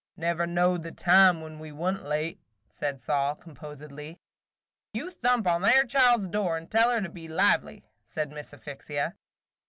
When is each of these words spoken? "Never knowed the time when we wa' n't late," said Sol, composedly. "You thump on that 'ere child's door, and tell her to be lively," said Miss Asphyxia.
"Never 0.17 0.47
knowed 0.47 0.81
the 0.81 0.91
time 0.91 1.41
when 1.41 1.59
we 1.59 1.71
wa' 1.71 1.91
n't 1.91 2.05
late," 2.05 2.41
said 2.71 2.99
Sol, 2.99 3.35
composedly. 3.35 4.17
"You 4.93 5.11
thump 5.11 5.45
on 5.45 5.61
that 5.61 5.75
'ere 5.75 5.85
child's 5.85 6.25
door, 6.25 6.57
and 6.57 6.71
tell 6.71 6.89
her 6.89 7.01
to 7.01 7.09
be 7.09 7.27
lively," 7.27 7.83
said 8.03 8.31
Miss 8.31 8.51
Asphyxia. 8.51 9.15